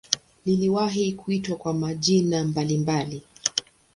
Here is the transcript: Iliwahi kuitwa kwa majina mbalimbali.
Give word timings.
Iliwahi 0.45 1.13
kuitwa 1.13 1.55
kwa 1.57 1.73
majina 1.73 2.43
mbalimbali. 2.43 3.23